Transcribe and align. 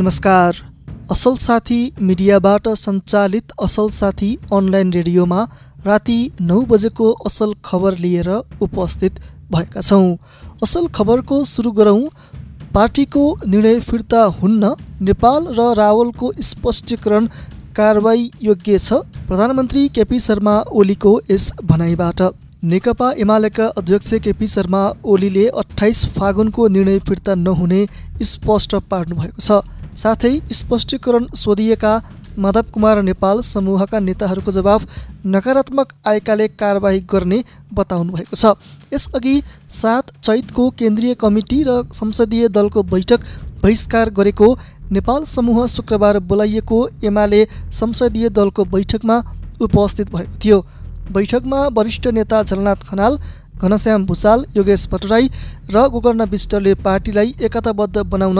नमस्कार। 0.00 0.56
असल 1.12 1.34
साथी 1.36 1.78
मिडियाबाट 2.00 2.68
सञ्चालित 2.78 3.52
असल 3.62 3.88
साथी 3.92 4.28
अनलाइन 4.52 4.92
रेडियोमा 4.92 5.42
राति 5.86 6.16
नौ 6.40 6.60
बजेको 6.70 7.10
असल 7.26 7.52
खबर 7.64 7.96
लिएर 7.98 8.28
उपस्थित 8.62 9.18
भएका 9.52 9.80
छौँ। 9.80 10.16
असल 10.62 10.86
खबरको 10.94 11.42
सुरु 11.44 11.70
गरौँ। 11.78 12.08
पार्टीको 12.74 13.24
निर्णय 13.46 13.78
फिर्ता 13.80 14.22
हुन्न 14.40 14.72
नेपाल 15.00 15.46
र 15.58 15.72
रावलको 15.76 16.32
स्पष्टीकरण 16.42 17.26
कारवाही 17.76 18.30
योग्य 18.42 18.78
छ। 18.78 19.04
प्रधानमन्त्री 19.28 19.88
केपी 19.90 20.20
शर्मा 20.20 20.60
ओलीको 20.72 21.20
यस 21.30 21.52
भनाइबाट। 21.62 22.22
नेकपा 22.70 23.10
एमालेका 23.18 23.66
अध्यक्ष 23.78 24.12
केपी 24.24 24.46
शर्मा 24.48 24.80
ओलीले 25.04 25.46
अठाइस 25.60 26.04
फागुनको 26.16 26.66
निर्णय 26.68 26.98
फिर्ता 27.08 27.34
नहुने 27.36 27.86
स्पष्ट 28.22 28.74
पार्नुभएको 28.90 29.40
छ। 29.40 29.60
साथै 29.96 30.32
स्पष्टीकरण 30.52 31.26
सोधिएका 31.36 31.92
माधव 32.38 32.70
कुमार 32.72 33.02
नेपाल 33.02 33.40
समूहका 33.42 33.98
नेताहरूको 34.00 34.52
जवाफ 34.52 34.86
नकारात्मक 35.26 35.92
आएकाले 36.06 36.46
कारवाही 36.50 37.00
गर्ने 37.12 37.42
बताउनु 37.74 38.12
भएको 38.12 38.36
छ। 38.36 38.54
यसअघि 38.92 39.34
सात 39.72 40.12
चैतको 40.18 40.68
केन्द्रीय 40.78 41.14
कमिटी 41.16 41.62
र 41.62 41.82
संसदीय 41.92 42.48
दलको 42.50 42.82
बैठक 42.84 43.26
बहिष्कार 43.62 44.10
गरेको 44.10 44.48
नेपाल 44.92 45.24
समूह 45.26 45.66
शुक्रबार 45.66 46.18
बोलाइएको 46.30 46.78
एमाले 47.04 47.44
संसदीय 47.72 48.28
दलको 48.30 48.64
बैठकमा 48.66 49.18
उपस्थित 49.60 50.14
भएको 50.14 50.38
थियो। 50.44 50.58
बैठकमा 51.12 51.60
वरिष्ठ 51.68 52.06
नेता 52.08 52.42
झलनाथ 52.42 52.88
खनाल 52.88 53.18
घनश्याम 53.58 54.06
भूषाल 54.06 54.44
योगेश 54.56 54.88
भट्टराई 54.92 55.30
र 55.70 55.86
गोकर्ण 55.88 56.24
विष्टले 56.26 56.74
पार्टीलाई 56.80 57.34
एकताबद्ध 57.42 57.96
बनाउन 58.06 58.38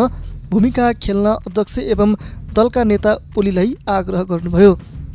भूमिका 0.51 0.93
खेल्न 1.03 1.27
अध्यक्ष 1.41 1.79
एवं 1.81 2.15
दलका 2.55 2.84
नेता 2.84 3.12
ओलीलाई 3.39 3.75
आग्रह 3.89 4.23
गर्नुभयो। 4.31 4.73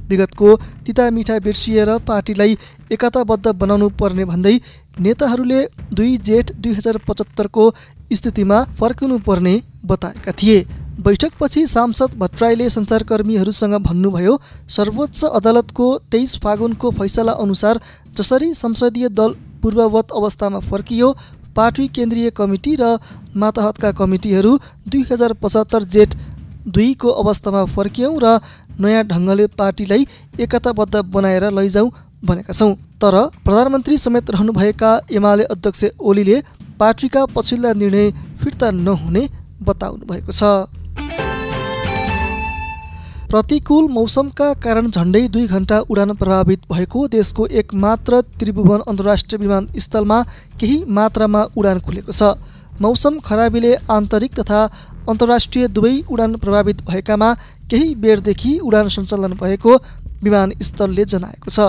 विगतको 0.09 0.55
तिता 0.85 1.09
मिठा 1.11 1.37
बिर्सिएर 1.41 1.89
पार्टीलाई 2.07 2.57
एकताबद्ध 2.91 3.47
बनाउनु 3.61 3.89
पर्ने 3.99 4.25
भन्दै 4.25 4.55
नेताहरूले 4.99 5.61
दुई 5.93 6.17
जेठ 6.27 6.51
दुई 6.55 6.73
हजार 6.73 6.97
पचहत्तरको 7.07 7.63
स्थितिमा 8.13 8.63
फर्किनु 8.79 9.17
पर्ने 9.27 9.53
बताएका 9.85 10.31
थिए। 10.33 10.59
बैठकपछि 11.05 11.65
सांसद 11.67 12.11
भट्टराईले 12.19 12.69
सञ्चारकर्मीहरूसँग 12.69 13.75
भन्नुभयो 13.87 14.37
सर्वोच्च 14.69 15.23
अदालतको 15.25 15.87
तेइस 16.11 16.35
फागुनको 16.43 16.91
फैसला 16.99 17.31
अनुसार 17.43 17.79
जसरी 18.17 18.53
संसदीय 18.55 19.09
दल 19.11 19.35
पूर्ववत 19.63 20.11
अवस्थामा 20.15 20.59
फर्कियो 20.69 21.09
पार्टी 21.55 21.87
केन्द्रीय 21.95 22.29
कमिटी 22.31 22.75
र 22.75 22.97
मातहतका 23.35 23.91
कमिटीहरू 23.99 24.51
दुई 24.87 25.03
हजार 25.11 25.33
पचहत्तर 25.43 25.83
जेठ 25.93 26.15
दुईको 26.67 27.09
अवस्थामा 27.21 27.63
फर्क्यौँ 27.75 28.13
र 28.23 28.39
नयाँ 28.79 29.03
ढङ्गले 29.07 29.45
पार्टीलाई 29.55 30.07
एकताबद्ध 30.39 30.95
बनाएर 31.13 31.43
लैजाउँ 31.51 31.91
भनेका 32.25 32.53
छौँ। 32.53 32.73
तर 33.01 33.15
प्रधानमन्त्री 33.45 33.97
समेत 33.97 34.29
रहनुभएका 34.31 34.91
एमाले 35.11 35.43
अध्यक्ष 35.53 35.83
ओलीले 36.01 36.37
पार्टीका 36.79 37.25
पछिल्ला 37.35 37.73
निर्णय 37.73 38.11
फिर्ता 38.41 38.71
नहुने 38.71 39.23
बताउनु 39.61 40.05
भएको 40.05 40.31
छ। 40.31 41.24
प्रतिकूल 43.29 43.87
मौसमका 43.91 44.47
कारण 44.63 44.89
झन्डै 44.89 45.21
दुई 45.27 45.45
घन्टा 45.47 45.79
उडान 45.89 46.11
प्रभावित 46.15 46.59
भएको 46.71 47.05
देशको 47.09 47.45
एकमात्र 47.61 48.19
त्रिभुवन 48.39 48.81
अन्तर्राष्ट्रिय 48.87 49.39
विमानस्थलमा 49.39 50.21
केही 50.61 50.77
मात्रामा 50.89 51.41
उडान 51.57 51.79
खुलेको 51.85 52.11
छ। 52.11 52.29
मौसम 52.81 53.17
खराबीले 53.25 53.73
आन्तरिक 53.89 54.39
तथा 54.39 54.61
अन्तर्राष्ट्रिय 55.09 55.67
दुवै 55.69 55.93
उडान 56.07 56.35
प्रभावित 56.37 56.85
भएकामा 56.87 57.33
केही 57.71 57.95
बेरदेखि 57.97 58.57
उडान 58.61 58.89
सञ्चालन 58.95 59.33
भएको 59.41 59.75
विमानस्थलले 60.23 61.05
जनाएको 61.07 61.49
छ। 61.49 61.59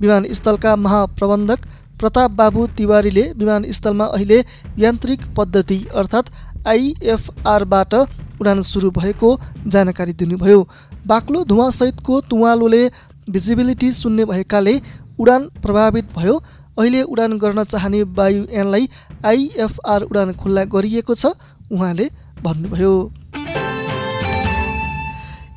विमानस्थलका 0.00 0.76
महाप्रबन्धक 0.78 1.66
प्रताप 1.98 2.30
बाबु 2.38 2.66
तिवारीले 2.78 3.24
विमानस्थलमा 3.36 4.06
अहिले 4.14 4.38
यान्त्रिक 4.78 5.26
पद्धति 5.36 5.78
अर्थात् 5.94 6.32
आइएफआरबाट 6.68 7.94
उडान 8.40 8.60
सुरु 8.62 8.90
भएको 8.92 9.28
जानकारी 9.66 10.12
दिनुभयो। 10.14 10.60
बाक्लो 11.06 11.44
धुवासहितको 11.44 12.20
तुवालोले 12.30 12.82
भिजिबिलिटी 13.30 13.92
शून्य 13.92 14.24
भएकाले 14.24 14.74
उडान 15.20 15.42
प्रभावित 15.62 16.06
भयो। 16.16 16.34
अहिले 16.78 17.02
उडान 17.04 17.38
गर्न 17.38 17.64
चाहने 17.64 18.02
वायुयानलाई 18.16 18.88
आइएफआर 19.24 20.02
उडान 20.02 20.32
खुल्ला 20.34 20.64
गरिएको 20.72 21.14
छ 21.14 21.34
उहाँले 21.72 22.06
भन्नुभयो। 22.42 22.94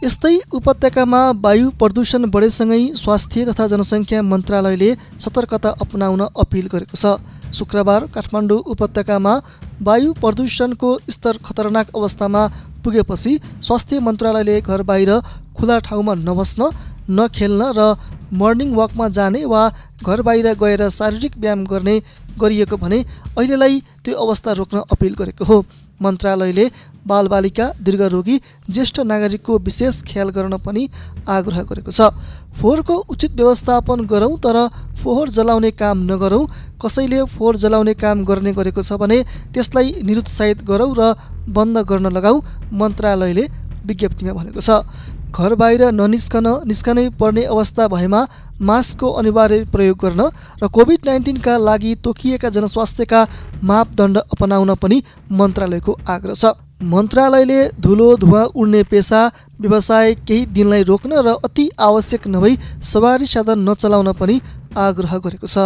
यस्तै 0.04 0.36
उपत्यकामा 0.54 1.20
वायु 1.42 1.70
प्रदूषण 1.80 2.30
बढेसँगै 2.30 2.82
स्वास्थ्य 2.96 3.46
तथा 3.46 3.68
जनसङ्ख्या 3.68 4.22
मन्त्रालयले 4.22 4.90
सतर्कता 5.24 5.70
अपनाउन 5.82 6.22
अपिल 6.36 6.68
गरेको 6.74 6.98
छ। 6.98 7.18
शुक्रबार 7.56 8.06
काठमाडौँ 8.14 8.60
उपत्यकामा 8.74 9.34
वायु 9.82 10.14
प्रदूषणको 10.22 10.90
स्तर 11.10 11.38
खतरनाक 11.46 11.96
अवस्थामा 11.96 12.42
पुगेपछि 12.86 13.34
स्वास्थ्य 13.62 14.00
मन्त्रालयले 14.08 14.56
घर 14.62 14.82
बाहिर 14.90 15.12
खुला 15.58 15.78
ठाउँमा 15.88 16.14
नबस्न 16.22 16.62
नखेल्न 17.10 17.62
र 17.78 17.82
मर्निङ 18.34 18.70
वाकमा 18.76 19.08
जाने 19.18 19.42
वा 19.46 19.62
घर 20.06 20.22
बाहिर 20.28 20.48
गएर 20.62 20.90
शारीरिक 20.92 21.38
व्यायाम 21.38 21.66
गर्ने 21.72 21.96
गरिएको 22.40 22.78
भने 22.78 23.00
अहिलेलाई 23.38 23.80
त्यो 24.04 24.14
अवस्था 24.26 24.52
रोक्न 24.60 24.78
अपिल 24.92 25.14
गरेको 25.20 25.46
हो। 25.46 25.58
मन्त्रालयले 26.02 26.66
बालबालिका 27.08 27.66
दीर्घरोगी 27.82 28.36
ज्येष्ठ 28.70 29.00
नागरिकको 29.06 29.58
विशेष 29.60 30.02
ख्याल 30.04 30.30
गर्न 30.30 30.58
पनि 30.58 30.88
आग्रह 31.28 31.62
गरेको 31.70 31.92
छ। 31.92 32.10
फोहोरको 32.56 32.96
उचित 33.12 33.32
व्यवस्थापन 33.36 34.06
गरौँ 34.08 34.38
तर 34.40 34.58
फोहोर 35.04 35.30
जलाउने 35.30 35.72
काम 35.76 35.98
नगरौँ। 36.12 36.46
कसैले 36.82 37.24
फोहोर 37.30 37.56
जलाउने 37.58 37.94
काम 37.96 38.24
गर्ने 38.26 38.54
गरेको 38.54 38.82
छ 38.82 38.94
भने 38.96 39.24
त्यसलाई 39.54 40.02
निरुत्साहित 40.04 40.64
गरौँ 40.64 40.94
र 40.96 41.14
बन्द 41.50 41.78
गर्न 41.84 42.08
लगाऊ 42.16 42.42
मन्त्रालयले 42.74 43.46
विज्ञप्तिमा 43.86 44.34
भनेको 44.34 44.62
छ। 44.62 44.82
घर 45.36 45.54
बाहिर 45.60 45.92
ननिस्कन 45.92 46.48
निस्कनै 46.64 47.10
पर्ने 47.20 47.44
अवस्था 47.46 47.88
भएमा 47.92 48.22
मास्कको 48.64 49.08
अनिवार्य 49.20 49.64
प्रयोग 49.68 49.98
गर्न 50.00 50.22
र 50.64 50.68
कोभिड 50.72 51.00
नाइन्टिनका 51.06 51.58
लागि 51.60 51.92
तोकिएका 52.00 52.50
जनस्वास्थ्यका 52.50 53.20
मापदण्ड 53.64 54.18
अपनाउन 54.32 54.74
पनि 54.80 55.04
मन्त्रालयको 55.32 55.92
आग्रह 56.08 56.34
छ। 56.34 56.56
मन्त्रालयले 56.84 57.60
धुलो 57.80 58.16
धुवा 58.18 58.44
उड्ने 58.54 58.82
पेसा 58.84 59.20
व्यवसाय 59.62 60.14
केही 60.28 60.46
दिनलाई 60.46 60.84
रोक्न 60.84 61.22
र 61.26 61.36
अति 61.40 61.70
आवश्यक 61.80 62.28
नभई 62.28 62.58
सवारी 62.84 63.26
साधन 63.26 63.60
नचलाउन 63.70 64.12
पनि 64.14 64.36
आग्रह 64.78 65.18
गरेको 65.18 65.48
छ। 65.48 65.58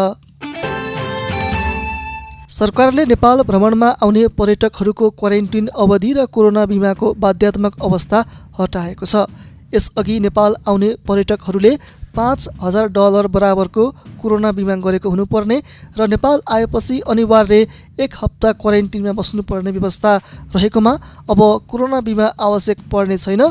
सरकारले 2.50 3.06
नेपाल 3.06 3.42
भ्रमणमा 3.42 3.90
आउने 4.00 4.28
पर्यटकहरूको 4.38 5.09
क्वारेन्टिन 5.19 5.68
अवधि 5.75 6.14
र 6.14 6.25
कोरोना 6.28 6.66
बिमाको 6.66 7.14
बाध्यात्मक 7.18 7.81
अवस्था 7.81 8.19
हटाएको 8.59 9.06
छ। 9.06 9.25
यसअघि 9.74 10.19
नेपाल 10.19 10.56
आउने 10.68 10.90
पर्यटकहरूले 11.07 11.78
पाँच 12.16 12.50
हजार 12.62 12.88
डलर 12.88 13.28
बराबरको 13.28 13.84
कोरोना 14.22 14.52
बिमा 14.52 14.75
गरेको 14.75 15.09
हुनुपर्ने 15.09 15.57
र 15.97 16.07
नेपाल 16.07 16.41
आएपछि 16.52 17.00
अनिवार्य 17.07 17.68
एक 18.00 18.16
हप्ता 18.24 18.52
क्वारेन्टिनमा 18.52 19.12
बस्नुपर्ने 19.13 19.72
व्यवस्था 19.72 20.16
रहेकोमा 20.56 20.94
अब 21.30 21.41
कोरोना 21.69 22.02
बिमा 22.02 22.25
आवश्यक 22.40 22.78
पर्ने 22.91 23.18
छैन 23.18 23.44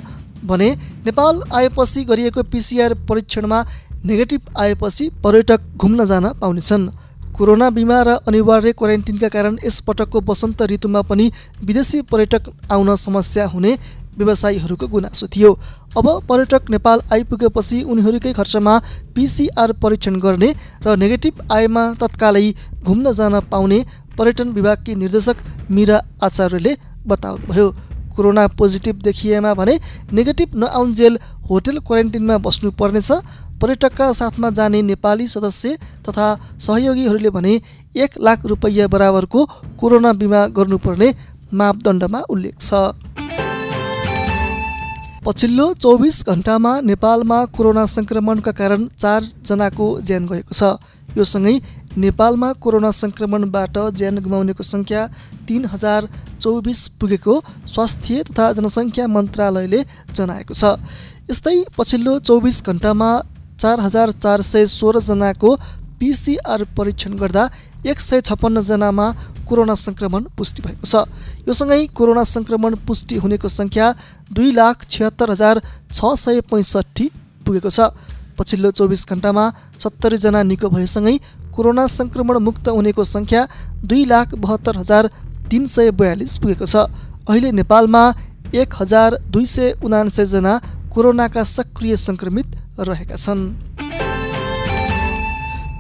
भने 0.45 0.69
नेपाल 1.07 1.43
आएपछि 1.55 2.05
गरिएको 2.05 2.43
पिसिआर 2.43 2.95
परीक्षणमा 3.09 3.65
नेगेटिभ 4.05 4.41
आएपछि 4.59 5.11
पर्यटक 5.25 5.61
घुम्न 5.77 6.05
जान 6.05 6.33
पाउनेछन्। 6.41 6.89
कोरोना 7.37 7.71
बिमा 7.71 8.03
र 8.03 8.09
अनिवार्य 8.29 8.73
क्वारेन्टिनका 8.73 9.29
कारण 9.29 9.59
यसपटकको 9.65 10.21
वसन्त 10.21 10.63
ऋतुमा 10.63 11.03
पनि 11.03 11.31
विदेशी 11.65 12.01
पर्यटक 12.03 12.51
आउन 12.71 12.95
समस्या 12.97 13.47
हुने 13.47 13.73
व्यवसायीहरूको 14.19 14.87
गुनासो 14.89 15.27
थियो। 15.29 15.51
अब 15.97 16.07
पर्यटक 16.29 16.71
नेपाल 16.71 16.99
आइपुगेपछि 17.13 17.83
उनीहरूकै 17.85 18.33
खर्चमा 18.33 18.75
पिसिआर 19.15 19.73
परीक्षण 19.83 20.19
गर्ने 20.21 20.51
र 20.85 20.97
नेगेटिभ 20.97 21.35
आएमा 21.53 21.85
तत्कालै 22.01 22.47
घुम्न 22.83 23.13
जान 23.13 23.41
पाउने 23.51 23.79
पर्यटन 24.19 24.49
विभागकी 24.53 24.95
निर्देशक 24.95 25.37
मिरा 25.71 25.99
आचार्यले 26.23 26.73
बताउनुभयो। 27.07 27.67
कोरोना 28.15 28.47
पोजिटिभ 28.59 28.97
देखिएमा 29.03 29.53
भने 29.55 29.75
नेगेटिभ 30.13 30.55
नआउन्जेल 30.57 31.19
होटेल 31.49 31.79
क्वारेन्टिनमा 31.81 32.39
बस्नुपर्नेछ 32.43 33.11
पर्यटकका 33.63 34.13
साथमा 34.13 34.51
जाने 34.51 34.83
नेपाली 34.83 35.27
सदस्य 35.29 35.79
तथा 36.03 36.27
सहयोगीहरूले 36.59 37.31
भने 37.31 37.55
एक 37.97 38.19
लाख 38.21 38.47
रुपैयाँ 38.47 38.89
बराबरको 38.89 39.45
कोरोना 39.79 40.13
बिमा 40.19 40.47
गर्नुपर्ने 40.51 41.15
मापदण्डमा 41.55 42.21
उल्लेख 42.29 42.59
छ। 42.61 43.28
पछिल्लो 45.29 45.65
चौबिस 45.85 46.19
घन्टामा 46.25 46.71
नेपालमा 46.89 47.39
कोरोना 47.57 47.85
सङ्क्रमणका 47.95 48.53
कारण 48.61 48.85
चारजनाको 49.03 49.89
ज्यान 50.01 50.25
गएको 50.31 50.55
छ। 50.57 50.63
यो 51.19 51.25
सँगै 51.31 51.53
नेपालमा 52.05 52.49
कोरोना 52.65 52.91
सङ्क्रमणबाट 52.99 53.77
ज्यान 53.99 54.23
गुमाउनेको 54.25 54.65
सङ्ख्या 54.69 55.03
तिन 55.49 55.69
हजार 55.73 56.09
चौबिस 56.41 56.81
पुगेको 56.97 57.35
स्वास्थ्य 57.75 58.25
तथा 58.31 58.47
जनसङ्ख्या 58.57 59.05
मन्त्रालयले 59.17 59.81
जनाएको 60.17 60.57
छ। 60.61 60.65
यस्तै 61.29 61.57
पछिल्लो 61.77 62.15
चौबिस 62.25 62.65
घन्टामा 62.65 63.11
चार 63.61 63.85
हजार 63.87 64.17
चार 64.25 64.49
सय 64.51 64.65
सोह्रजनाको 64.73 65.51
पिसिआर 66.01 66.65
परीक्षण 66.73 67.21
गर्दा 67.21 67.45
एक 67.85 68.01
सय 68.01 68.25
छप्पन्नजनामा 68.31 69.07
कोरोना 69.49 69.75
सङ्क्रमण 69.75 70.23
पुष्टि 70.37 70.61
भएको 70.63 70.85
छ। 70.85 71.09
यो 71.49 71.53
सँगै 71.57 71.81
कोरोना 71.97 72.25
सङ्क्रमण 72.35 72.73
पुष्टि 72.87 73.17
हुनेको 73.25 73.49
सङ्ख्या 73.49 73.87
दुई 74.37 74.51
लाख 74.53 74.85
छिहत्तर 74.93 75.31
हजार 75.35 75.57
छ 75.93 75.99
सय 76.23 76.41
पैँसठी 76.51 77.07
पुगेको 77.47 77.71
छ। 77.71 77.81
पछिल्लो 78.39 78.71
चौबिस 78.79 79.03
घन्टामा 79.09 79.45
सत्तरीजना 79.83 80.43
निको 80.51 80.69
भएसँगै 80.71 81.17
कोरोना 81.55 81.85
सङ्क्रमण 81.91 82.37
मुक्त 82.47 82.69
हुनेको 82.71 83.05
सङ्ख्या 83.05 83.41
दुई 83.83 84.05
लाख 84.05 84.35
बहत्तर 84.39 84.77
हजार 84.79 85.11
तिन 85.51 85.67
सय 85.67 85.91
बयालिस 85.99 86.39
पुगेको 86.39 86.67
छ। 86.67 86.87
अहिले 87.27 87.51
नेपालमा 87.59 88.03
एक 88.55 88.69
हजार 88.81 89.19
दुई 89.33 89.47
सय 89.47 89.75
उनान्सयजना 89.83 90.53
कोरोनाका 90.93 91.43
सक्रिय 91.57 91.97
सङ्क्रमित 92.07 92.49
रहेका 92.79 93.17
छन्। 93.17 93.98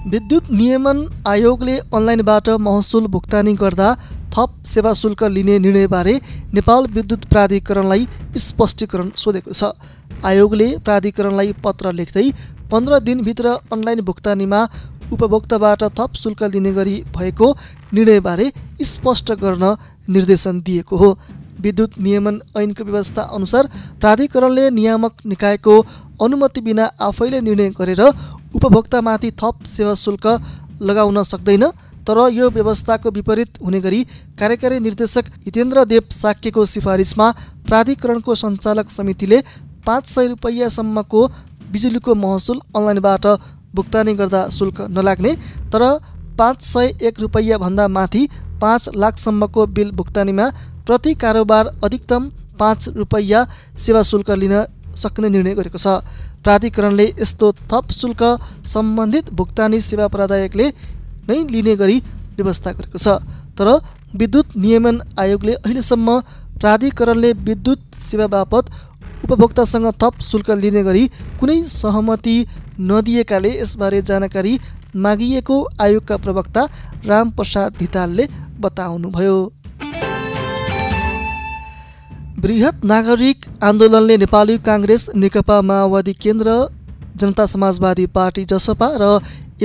विद्युत 0.08 0.44
नियमन 0.50 0.98
आयोगले 1.28 1.72
अनलाइनबाट 1.78 2.48
महसुल 2.66 3.06
भुक्तानी 3.14 3.52
गर्दा 3.54 3.88
थप 4.34 4.52
सेवा 4.66 4.92
शुल्क 4.94 5.24
लिने 5.34 5.58
निर्णयबारे 5.58 6.14
नेपाल 6.54 6.86
विद्युत 6.94 7.24
प्राधिकरणलाई 7.32 8.06
स्पष्टीकरण 8.38 9.10
सोधेको 9.14 9.52
छ। 9.52 9.70
आयोगले 10.24 10.68
प्राधिकरणलाई 10.86 11.52
पत्र 11.64 11.92
लेख्दै 11.92 12.24
पन्ध्र 12.72 13.00
दिनभित्र 13.00 13.52
अनलाइन 13.72 14.00
भुक्तानीमा 14.08 14.60
उपभोक्ताबाट 15.12 15.84
थप 15.98 16.16
शुल्क 16.22 16.42
लिने 16.54 16.72
गरी 16.72 16.96
भएको 17.12 17.52
निर्णयबारे 17.92 18.50
स्पष्ट 18.84 19.32
गर्न 19.44 19.76
निर्देशन 20.08 20.60
दिएको 20.62 20.96
हो। 20.96 21.10
विद्युत 21.60 22.00
नियमन 22.00 22.40
ऐनको 22.56 22.84
व्यवस्था 22.84 23.22
अनुसार 23.36 23.68
प्राधिकरणले 24.00 24.68
नियामक 24.72 25.24
निकायको 25.26 25.80
अनुमति 26.22 26.60
बिना 26.60 26.84
आफैले 27.02 27.40
निर्णय 27.40 27.70
गरेर 27.78 28.02
उपभोक्तामाथि 28.58 29.30
थप 29.40 29.64
सेवा 29.66 29.94
शुल्क 29.96 30.26
लगाउन 30.82 31.22
सक्दैन 31.24 31.64
तर 32.06 32.18
यो 32.32 32.48
व्यवस्थाको 32.50 33.10
विपरीत 33.10 33.58
हुने 33.64 33.80
गरी 33.80 34.00
कार्यकारी 34.38 34.78
निर्देशक 34.80 35.24
हितेन्द्र 35.44 35.84
देव 35.84 36.04
साक्यको 36.12 36.64
सिफारिसमा 36.64 37.26
प्राधिकरणको 37.66 38.34
सञ्चालक 38.34 38.90
समितिले 38.90 39.38
पाँच 39.86 40.06
सय 40.08 40.26
रुपियाँसम्मको 40.28 41.20
बिजुलीको 41.72 42.14
महसुल 42.16 42.60
अनलाइनबाट 42.76 43.26
भुक्तानी 43.74 44.14
गर्दा 44.20 44.42
शुल्क 44.50 44.80
नलाग्ने 44.90 45.34
तर 45.72 45.84
पाँच 46.38 46.62
सय 46.64 46.86
एक 47.08 47.20
रुपियाँभन्दा 47.20 47.88
माथि 47.88 48.22
पाँच 48.60 48.88
लाखसम्मको 48.96 49.66
बिल 49.76 49.90
भुक्तानीमा 49.92 50.48
प्रति 50.86 51.14
कारोबार 51.22 51.66
अधिकतम 51.84 52.30
पाँच 52.60 52.88
रुपियाँ 52.96 53.46
सेवा 53.78 54.02
शुल्क 54.10 54.30
लिन 54.42 54.56
सक्ने 54.96 55.28
निर्णय 55.28 55.54
गरेको 55.54 55.78
छ। 55.78 56.00
प्राधिकरणले 56.48 57.06
यस्तो 57.20 57.52
थप 57.70 57.92
शुल्क 57.92 58.22
सम्बन्धित 58.72 59.30
भुक्तानी 59.38 59.80
सेवा 59.82 60.06
प्रदायकले 60.14 60.66
नै 61.28 61.38
लिने 61.50 61.74
गरी 61.76 61.96
व्यवस्था 62.36 62.72
गरेको 62.78 62.98
छ। 62.98 63.20
तर 63.58 63.68
विद्युत 64.16 64.56
नियमन 64.56 65.00
आयोगले 65.20 65.54
अहिलेसम्म 65.56 66.18
प्राधिकरणले 66.60 67.32
विद्युत 67.48 67.98
सेवा 68.00 68.26
बापत 68.34 68.70
उपभोक्तासँग 69.24 69.90
थप 70.02 70.24
शुल्क 70.24 70.50
लिने 70.62 70.82
गरी 70.84 71.04
कुनै 71.40 71.58
सहमति 71.68 72.36
नदिएकाले 72.88 73.52
यसबारे 73.60 74.02
जानकारी 74.10 74.58
मागिएको 75.04 75.56
आयोगका 75.84 76.16
प्रवक्ता 76.24 76.62
रामप्रसाद 77.06 77.76
धितालले 77.80 78.28
बताउनुभयो। 78.60 79.38
वृहत 82.38 82.84
नागरिक 82.86 83.46
आन्दोलनले 83.66 84.16
नेपाली 84.16 84.54
काङ्ग्रेस 84.66 85.04
नेकपा 85.16 85.54
माओवादी 85.68 86.12
केन्द्र 86.16 86.52
जनता 87.18 87.46
समाजवादी 87.52 88.04
पार्टी 88.14 88.44
जसपा 88.52 88.88
र 88.94 89.08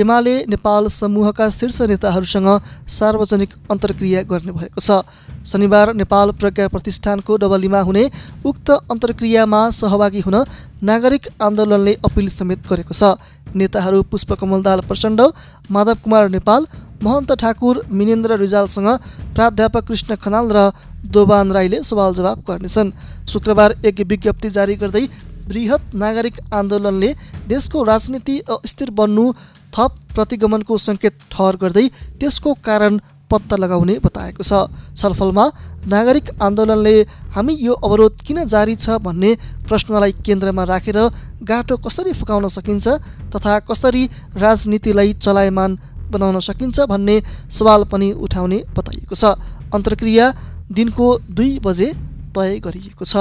एमाले 0.02 0.34
नेपाल 0.50 0.88
समूहका 0.90 1.48
शीर्ष 1.56 1.78
नेताहरूसँग 1.90 2.48
सार्वजनिक 2.90 3.54
अन्तर्क्रिया 3.70 4.22
गर्ने 4.26 4.52
भएको 4.52 4.80
छ। 4.80 5.06
शनिबार 5.46 5.94
नेपाल 5.94 6.32
प्रज्ञा 6.34 6.66
प्रतिष्ठानको 6.74 7.36
डबलीमा 7.38 7.80
हुने 7.86 8.04
उक्त 8.44 8.70
अन्तर्क्रियामा 8.90 9.60
सहभागी 9.78 10.26
हुन 10.26 10.36
नागरिक 10.82 11.28
आन्दोलनले 11.40 11.94
अपिल 12.04 12.28
समेत 12.32 12.66
गरेको 12.66 12.94
छ। 12.94 13.14
नेताहरू 13.54 14.02
पुष्पकमल 14.10 14.66
दाल 14.66 14.80
प्रचण्ड 14.90 15.20
माधव 15.70 16.02
कुमार 16.02 16.28
नेपाल 16.30 16.66
महन्त 17.04 17.32
ठाकुर 17.40 17.82
मिनेन्द्र 17.90 18.36
रिजालसँग 18.38 18.88
प्राध्यापक 19.36 19.84
कृष्ण 19.88 20.16
खनाल 20.16 20.46
र 20.56 20.70
दोबान 21.14 21.52
राईले 21.52 21.82
सवाल 21.84 22.14
जवाब 22.14 22.38
गर्नेछन्। 22.48 22.92
शुक्रबार 23.28 23.70
एक 23.84 24.00
विज्ञप्ति 24.10 24.50
जारी 24.50 24.76
गर्दै 24.82 25.04
वृहत 25.48 25.94
नागरिक 25.94 26.36
आन्दोलनले 26.54 27.10
देशको 27.48 27.82
राजनीति 27.84 28.38
अस्थिर 28.50 28.90
बन्नु 28.98 29.24
थप 29.74 29.92
प्रतिगमनको 30.14 30.78
सङ्केत 30.78 31.14
ठहर 31.32 31.56
गर्दै 31.62 31.86
त्यसको 32.20 32.54
कारण 32.64 32.98
पत्ता 33.30 33.56
लगाउने 33.56 33.94
बताएको 33.98 34.42
छ। 34.42 34.52
छलफलमा 34.96 35.44
नागरिक 35.92 36.26
आन्दोलनले 36.40 36.96
हामी 37.34 37.54
यो 37.60 37.72
अवरोध 37.84 38.20
किन 38.26 38.44
जारी 38.46 38.76
छ? 38.76 38.96
भन्ने 39.04 39.30
प्रश्नलाई 39.68 40.12
केन्द्रमा 40.24 40.64
राखेर 40.64 40.98
गाटो 41.44 41.76
कसरी 41.84 42.12
फुकाउन 42.14 42.48
सकिन्छ 42.48 42.86
तथा 43.34 43.58
कसरी 43.68 44.02
राजनीतिलाई 44.36 45.12
चलायमान 45.20 45.70
बनाउन 46.14 46.40
सकिन्छ 46.40 46.80
भन्ने 46.88 47.16
सवाल 47.50 47.84
पनि 47.92 48.12
उठाउने 48.24 48.58
बताइएको 48.76 49.14
छ। 49.14 49.36
अन्तर्क्रिया 49.74 50.26
दिनको 50.72 51.06
दुई 51.30 51.58
बजे 51.60 51.92
तय 52.34 52.58
गरिएको 52.60 53.04
छ। 53.04 53.14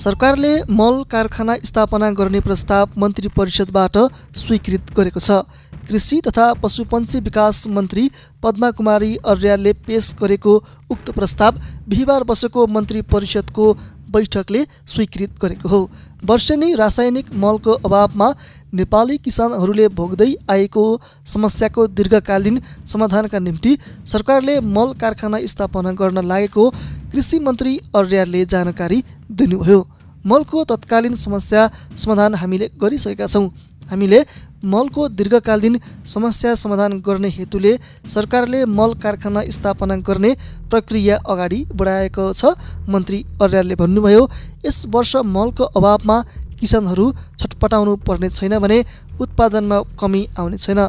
सरकारले 0.00 0.50
मल 0.72 1.02
कारखाना 1.10 1.54
स्थापना 1.62 2.10
गर्ने 2.16 2.40
प्रस्ताव 2.40 2.98
मन्त्री 2.98 3.28
परिषदबाट 3.36 3.96
स्वीकृत 4.34 4.94
गरेको 4.96 5.20
छ। 5.20 5.44
कृषि 5.88 6.20
तथा 6.26 6.46
पशुपन्छी 6.62 7.20
विकास 7.20 7.66
मन्त्री 7.68 8.04
पद्मा 8.42 8.70
कुमारी 8.70 9.10
अर्यालले 9.26 9.72
पेश 9.86 10.14
गरेको 10.20 10.52
उक्त 10.90 11.10
प्रस्ताव 11.10 11.58
बिहिबार 11.88 12.24
बसेको 12.24 12.66
मन्त्री 12.68 13.02
परिषदको 13.12 13.66
बैठकले 14.10 14.64
स्वीकृत 14.86 15.38
गरेको 15.42 15.68
हो। 15.68 15.80
वर्षेनी 16.24 16.74
रासायनिक 16.74 17.34
मलको 17.34 17.72
अभावमा 17.80 18.28
नेपाली 18.74 19.16
किसानहरूले 19.18 19.86
भोग्दै 19.90 20.32
आएको 20.50 20.84
समस्याको 21.26 21.86
दीर्घकालीन 21.90 22.60
समाधानका 22.86 23.38
निम्ति 23.38 23.76
सरकारले 24.06 24.58
मल 24.68 24.92
कारखाना 25.00 25.38
स्थापना 25.46 25.92
गर्न 25.92 26.24
लागेको 26.26 26.68
कृषि 27.12 27.38
मन्त्री 27.38 27.78
अर्यालले 27.94 28.44
जानकारी 28.46 29.02
दिनुभयो। 29.32 29.80
मलको 30.26 30.64
तत्कालीन 30.66 31.14
समस्या 31.16 31.70
समाधान 31.96 32.34
हामीले 32.34 32.70
गरिसकेका 32.76 33.26
छौँ। 33.26 33.48
हामीले 33.88 34.20
मलको 34.62 35.08
दीर्घकालीन 35.10 35.78
समस्या 36.06 36.54
समाधान 36.54 36.98
गर्ने 37.00 37.28
हेतुले 37.28 37.72
सरकारले 38.08 38.64
मल 38.68 38.94
कारखाना 39.02 39.42
स्थापना 39.48 39.96
गर्ने 39.98 40.34
प्रक्रिया 40.70 41.16
अगाडि 41.26 41.64
बढाएको 41.74 42.32
छ। 42.32 42.54
मन्त्री 42.88 43.24
अर्यालले 43.42 43.74
भन्नुभयो 43.76 44.22
यस 44.66 44.84
वर्ष 44.88 45.16
मलको 45.26 45.64
अभावमा 45.64 46.22
किसानहरू 46.60 47.12
छटपटाउनु 47.40 47.96
पर्ने 48.06 48.28
छैन 48.30 48.58
भने 48.58 48.84
उत्पादनमा 49.20 49.82
कमी 50.00 50.26
आउने 50.38 50.58
छैन। 50.58 50.80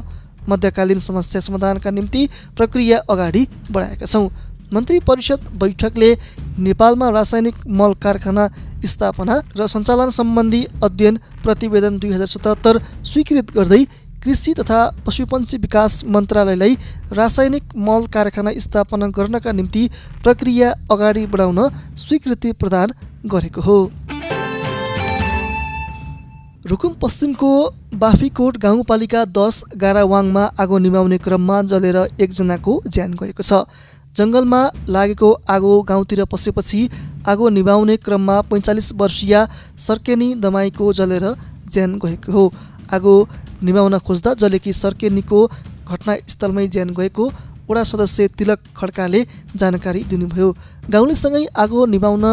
मध्यकालीन 0.49 0.99
समस्या 0.99 1.41
समाधानका 1.41 1.89
निम्ति 1.91 2.27
प्रक्रिया 2.57 2.97
अगाडि 3.09 3.47
बढाएका 3.71 4.05
छौँ। 4.05 4.29
मन्त्री 4.73 4.99
परिषद 5.07 5.39
बैठकले 5.61 6.09
नेपालमा 6.59 7.09
रासायनिक 7.11 7.55
मल 7.79 7.93
कारखाना 8.03 8.47
स्थापना 8.85 9.35
र 9.57 9.67
सञ्चालन 9.67 10.09
सम्बन्धी 10.09 10.61
अध्ययन 10.83 11.17
प्रतिवेदन 11.43 11.97
दुई 11.99 12.11
हजार 12.11 12.27
सतहत्तर 12.27 12.79
स्वीकृत 13.05 13.51
गर्दै 13.51 13.83
कृषि 14.23 14.53
तथा 14.53 14.79
पशुपन्छी 15.05 15.57
विकास 15.57 16.03
मन्त्रालयलाई 16.07 16.75
रासायनिक 17.13 17.75
मल 17.87 18.07
कारखाना 18.13 18.51
स्थापना 18.59 19.07
गर्नका 19.17 19.51
निम्ति 19.51 19.83
प्रक्रिया 20.23 20.71
अगाडि 20.91 21.25
बढाउन 21.27 21.59
स्वीकृति 21.97 22.51
प्रदान 22.55 22.93
गरेको 23.27 23.61
हो। 23.61 23.79
रुकुम 26.65 26.93
पश्चिमको 27.01 27.53
बाफीकोट 27.99 28.57
गाउँपालिका 28.63 29.23
दस 29.37 29.63
गारावाङमा 29.77 30.43
आगो 30.61 30.77
निभाउने 30.79 31.17
क्रममा 31.17 31.61
जलेर 31.71 31.97
एकजनाको 32.19 32.81
ज्यान 32.87 33.13
गएको 33.21 33.43
छ। 33.43 33.65
जङ्गलमा 34.15 34.61
लागेको 34.89 35.29
आगो 35.49 35.73
गाउँतिर 35.83 36.23
पसेपछि 36.25 36.81
आगो 37.27 37.49
निभाउने 37.49 37.95
क्रममा 37.97 38.39
पैँचालिस 38.49 38.91
वर्षीय 38.93 39.35
सर्केनी 39.79 40.33
दमाईको 40.35 40.91
जलेर 40.93 41.25
ज्यान 41.71 41.99
गएको 41.99 42.31
हो। 42.31 42.43
आगो 42.93 43.15
निभाउन 43.63 43.97
खोज्दा 43.99 44.33
जलेकी 44.41 44.73
सर्केनीको 44.73 45.39
घटनास्थलमै 45.87 46.67
ज्यान 46.67 46.89
गएको 46.97 47.31
वडा 47.69 47.83
सदस्य 47.83 48.27
तिलक 48.37 48.59
खड्काले 48.77 49.25
जानकारी 49.55 50.03
दिनुभयो। 50.11 50.47
गाउँलेसँगै 50.89 51.45
आगो 51.55 51.85
निभाउन 51.85 52.25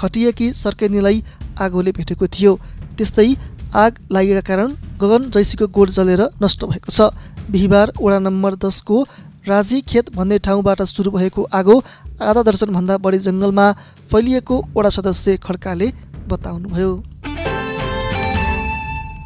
खटिएकी 0.00 0.52
सर्केनीलाई 0.54 1.22
आगोले 1.60 1.92
भेटेको 1.92 2.26
थियो। 2.26 2.52
त्यस्तै 2.98 3.30
आग 3.74 3.92
लागेका 4.12 4.40
कारण 4.40 4.68
गगन 4.98 5.30
जैसीको 5.30 5.66
गोड 5.68 5.90
जलेर 5.90 6.22
नष्ट 6.42 6.64
भएको 6.64 6.90
छ। 6.90 7.14
बिहिबार 7.50 7.92
वडा 8.02 8.18
नम्बर 8.18 8.54
दसको 8.56 8.96
राजी 9.46 9.80
खेत 9.82 10.08
भन्ने 10.16 10.38
ठाउँबाट 10.40 10.82
सुरु 10.84 11.10
भएको 11.10 11.42
आगो 11.52 11.76
आधा 12.22 12.42
दर्जनभन्दा 12.42 12.96
बढी 12.98 13.18
जङ्गलमा 13.20 13.66
फैलिएको 14.10 14.56
वडा 14.76 14.88
सदस्य 14.90 15.36
खड्काले 15.38 15.88
बताउनुभयो। 16.28 16.92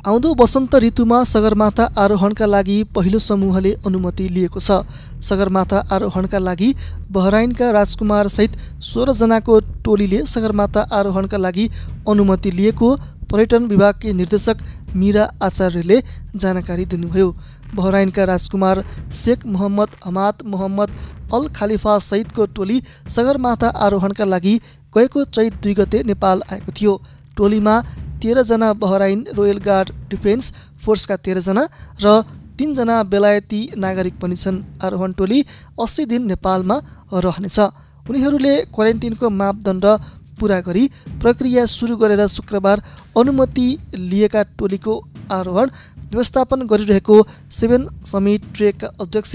आउँदो 0.07 0.35
वसन्त 0.41 0.75
ऋतुमा 0.75 1.23
सगरमाथा 1.25 1.85
आरोहणका 1.97 2.47
लागि 2.47 2.77
पहिलो 2.95 3.19
समूहले 3.21 3.73
अनुमति 3.87 4.29
लिएको 4.29 4.61
छ। 4.61 4.83
सगरमाथा 5.23 5.79
आरोहणका 5.95 6.39
लागि 6.39 6.75
बहराइनका 7.13 7.71
राजकुमारसहित 7.71 8.57
सोह्रजनाको 8.83 9.61
टोलीले 9.85 10.25
सगरमाथा 10.27 10.83
आरोहणका 10.99 11.39
लागि 11.39 11.69
अनुमति 12.09 12.51
लिएको 12.59 12.89
पर्यटन 13.31 13.67
विभागकी 13.67 14.13
निर्देशक 14.15 14.59
मिरा 14.97 15.25
आचार्यले 15.43 16.01
जानकारी 16.35 16.85
दिनुभयो। 16.87 17.29
बहराइनका 17.75 18.25
राजकुमार 18.25 18.85
Sheikh 19.15 19.47
Mohammed 19.49 19.97
Hamad 20.05 20.43
Mohammed 20.47 20.91
Al 21.35 21.49
Khalifa 21.57 21.99
सहितको 22.01 22.47
टोली 22.57 22.81
सगरमाथा 23.11 23.69
आरोहणका 23.87 24.25
लागि 24.25 24.55
गएको 24.95 25.25
चैत 25.27 25.55
दुई 25.63 25.75
गते 25.75 26.03
नेपाल 26.05 26.43
आएको 26.53 26.73
थियो। 26.73 26.95
टोलीमा 27.37 27.75
तेह्रजना 28.23 28.73
बहराइन 28.83 29.25
रोयल 29.37 29.59
गार्ड 29.65 29.93
डिफेन्स 30.11 30.53
फोर्सका 30.85 31.17
तेह्रजना 31.19 31.69
र 32.03 32.23
तिनजना 32.59 33.03
बेलायती 33.05 33.61
नागरिक 33.79 34.15
पनि 34.21 34.37
छन्। 34.37 34.57
आरोहण 34.83 35.13
टोली 35.15 35.45
अस्सी 35.79 36.05
दिन 36.13 36.27
नेपालमा 36.27 36.77
रहनेछ। 37.15 37.59
उनीहरूले 38.09 38.55
क्वारेन्टिनको 38.75 39.31
मापदण्ड 39.33 39.87
पुरा 40.41 40.59
गरी 40.61 40.85
प्रक्रिया 41.23 41.65
सुरु 41.69 41.97
गरेर 41.97 42.27
शुक्रबार 42.29 42.83
अनुमति 43.19 43.67
लिएका 43.95 44.43
टोलीको 44.59 44.95
आरोहण 45.33 45.71
व्यवस्थापन 46.11 46.67
गरिरहेको 46.67 47.17
सेभेन 47.53 47.89
समिट 48.07 48.53
ट्रेकका 48.55 48.89
अध्यक्ष 49.01 49.35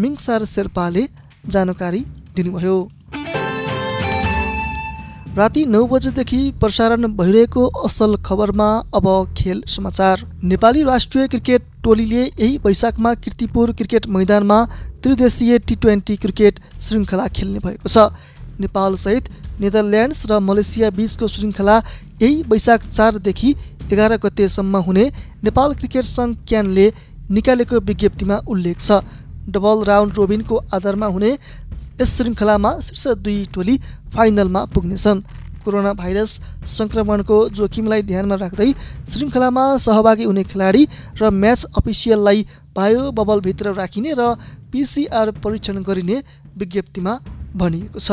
मिङसार 0.00 0.44
शेर्पाले 0.46 1.06
जानकारी 1.48 2.00
दिनुभयो। 2.36 2.78
राति 5.36 5.64
नौ 5.66 5.84
बजेदेखि 5.86 6.40
प्रसारण 6.60 7.06
भइरहेको 7.16 7.66
असल 7.86 8.16
खबरमा 8.26 8.68
अब 8.94 9.06
खेल 9.38 9.62
समाचार। 9.68 10.24
नेपाली 10.44 10.82
राष्ट्रिय 10.84 11.26
क्रिकेट 11.28 11.62
टोलीले 11.84 12.24
यही 12.24 12.56
वैशाखमा 12.64 13.12
किर्तिपुर 13.16 13.72
क्रिकेट 13.72 14.06
मैदानमा 14.08 14.58
त्रिदेशीय 15.02 15.58
टी 15.60 15.74
ट्वेन्टी 15.76 16.16
क्रिकेट 16.16 16.58
श्रृङ्खला 16.80 17.26
खेल्ने 17.30 17.58
भएको 17.60 17.88
छ। 17.88 18.10
नेपालसहित 18.60 19.28
नेदरल्यान्ड्स 19.60 20.26
र 20.30 20.38
मलेसिया 20.40 20.90
बिचको 20.92 21.28
श्रृङ्खला 21.28 21.76
यही 22.22 22.42
वैशाख 22.48 22.86
चारदेखि 22.88 23.54
एघार 23.92 24.16
गतेसम्म 24.24 24.76
हुने 24.86 25.04
नेपाल 25.44 25.74
क्रिकेट 25.78 26.04
सङ्घ 26.06 26.30
क्यानले 26.48 26.86
निकालेको 27.30 27.76
विज्ञप्तिमा 27.88 28.36
उल्लेख 28.46 28.78
छ। 28.80 29.02
डबल 29.50 29.84
राउन्ड 29.84 30.12
रोबिनको 30.16 30.56
आधारमा 30.74 31.06
हुने 31.14 31.30
यस 32.00 32.10
श्रृङ्खलामा 32.16 32.70
शीर्ष 32.86 33.06
दुई 33.24 33.38
टोली 33.54 33.76
फाइनलमा 34.14 34.60
पुग्नेछन्। 34.74 35.20
कोरोना 35.64 35.92
भाइरस 35.92 36.30
सङ्क्रमणको 36.72 37.36
जोखिमलाई 37.56 38.02
ध्यानमा 38.10 38.36
राख्दै 38.42 38.68
श्रृङ्खलामा 39.10 39.64
सहभागी 39.84 40.24
हुने 40.24 40.44
खेलाडी 40.50 40.82
र 41.20 41.30
म्याच 41.30 41.60
अफिसियललाई 41.78 42.38
बायो 42.76 43.02
बबलभित्र 43.12 43.72
राखिने 43.76 44.12
र 44.16 44.22
पिसिआर 44.72 45.30
परीक्षण 45.44 45.82
गरिने 45.84 46.16
विज्ञप्तिमा 46.56 47.12
भनिएको 47.60 47.98
छ। 47.98 48.08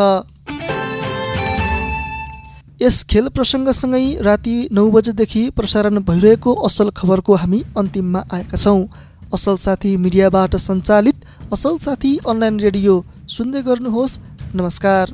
यस 2.81 2.98
खेल 3.10 3.27
प्रसङ्गसँगै 3.36 4.22
राति 4.22 4.55
नौ 4.72 4.84
बजेदेखि 4.91 5.39
प्रसारण 5.57 5.98
भइरहेको 6.10 6.51
असल 6.67 6.89
खबरको 7.00 7.36
हामी 7.36 7.62
अन्तिममा 7.77 8.22
आएका 8.31 8.57
छौँ। 8.57 8.81
असल 9.34 9.55
साथी 9.57 9.96
मिडियाबाट 9.98 10.55
सञ्चालित 10.62 11.25
असल 11.53 11.77
साथी 11.86 12.12
अनलाइन 12.25 12.60
रेडियो 12.60 12.93
सुन्दै 13.36 13.62
गर्नुहोस्। 13.63 14.19
नमस्कार। 14.55 15.13